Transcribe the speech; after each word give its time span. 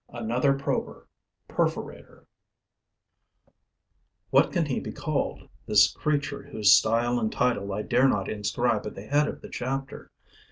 ANOTHER 0.09 0.53
PROBER 0.55 1.07
(PERFORATOR) 1.47 2.25
What 4.31 4.51
can 4.51 4.65
he 4.65 4.79
be 4.79 4.91
called, 4.91 5.47
this 5.67 5.91
creature 5.91 6.49
whose 6.51 6.73
style 6.73 7.19
and 7.19 7.31
title 7.31 7.71
I 7.71 7.83
dare 7.83 8.07
not 8.07 8.27
inscribe 8.27 8.87
at 8.87 8.95
the 8.95 9.05
head 9.05 9.27
of 9.27 9.41
the 9.41 9.49
chapter? 9.49 10.09